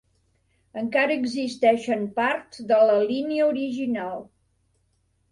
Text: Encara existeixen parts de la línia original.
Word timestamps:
Encara 0.83 1.17
existeixen 1.23 2.07
parts 2.15 2.63
de 2.71 2.79
la 2.91 2.95
línia 3.11 3.49
original. 3.51 4.17